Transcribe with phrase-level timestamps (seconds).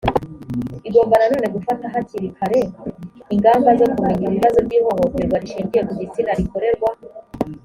[0.87, 2.59] igomba na none gufata hakiri kare
[3.33, 6.89] ingamba zo kumenya ibibazo by ihohoterwa rishingiye ku gitsina rikorerwa